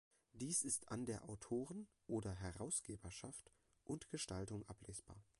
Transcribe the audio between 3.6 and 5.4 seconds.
und Gestaltung ablesbar.